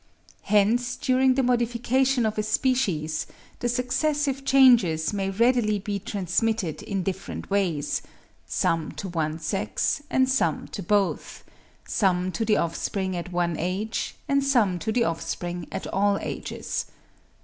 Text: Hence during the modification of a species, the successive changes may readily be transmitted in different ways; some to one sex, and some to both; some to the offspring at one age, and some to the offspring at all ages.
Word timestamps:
Hence 0.45 0.95
during 0.95 1.35
the 1.35 1.43
modification 1.43 2.25
of 2.25 2.39
a 2.39 2.41
species, 2.41 3.27
the 3.59 3.69
successive 3.69 4.43
changes 4.43 5.13
may 5.13 5.29
readily 5.29 5.77
be 5.77 5.99
transmitted 5.99 6.81
in 6.81 7.03
different 7.03 7.51
ways; 7.51 8.01
some 8.47 8.93
to 8.93 9.07
one 9.09 9.37
sex, 9.37 10.01
and 10.09 10.27
some 10.27 10.67
to 10.69 10.81
both; 10.81 11.43
some 11.87 12.31
to 12.31 12.43
the 12.43 12.57
offspring 12.57 13.15
at 13.15 13.31
one 13.31 13.57
age, 13.59 14.15
and 14.27 14.43
some 14.43 14.79
to 14.79 14.91
the 14.91 15.03
offspring 15.03 15.67
at 15.71 15.85
all 15.85 16.17
ages. 16.17 16.87